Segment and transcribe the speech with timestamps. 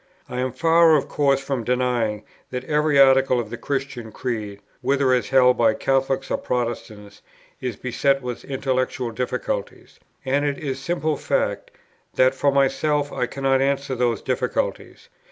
[0.27, 5.13] I am far of course from denying that every article of the Christian Creed, whether
[5.13, 7.21] as held by Catholics or by Protestants,
[7.61, 11.69] is beset with intellectual difficulties; and it is simple fact,
[12.15, 15.07] that, for myself, I cannot answer those difficulties.